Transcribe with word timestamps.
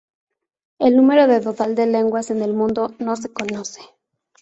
El 0.79 0.95
número 0.97 1.39
total 1.41 1.75
de 1.75 1.85
lenguas 1.85 2.31
en 2.31 2.41
el 2.41 2.55
mundo 2.55 2.95
no 2.97 3.15
se 3.15 3.31
conoce. 3.31 3.81